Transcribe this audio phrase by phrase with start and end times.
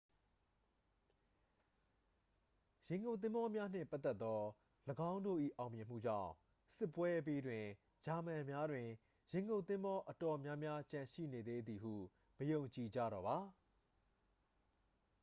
[2.89, 4.41] ရေငုပ်သင်္ဘောများနှင့်ပတ်သက်သော
[5.11, 6.31] ၎င်းတို့၏အောင်မြင်မှုကြောင့်
[6.77, 7.63] စစ်ပွဲအပြီးတွင်
[8.05, 8.87] ဂျာမန်များတွင်
[9.31, 11.93] ရေငုပ်သင်္ဘောအတော်များများကျန်ရှိနေသေးသည်ဟု
[12.37, 13.37] မယုံကြည်ကြတော့ပါ